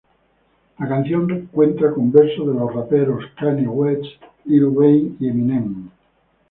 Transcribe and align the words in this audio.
La 0.79 0.87
canción 0.87 1.47
cuenta 1.51 1.93
con 1.93 2.11
versos 2.11 2.47
de 2.47 2.55
los 2.55 2.73
raperos 2.73 3.23
Kanye 3.37 3.67
West, 3.67 4.05
Lil 4.45 4.63
Wayne 4.65 5.15
y 5.19 5.27
Eminem. 5.27 5.89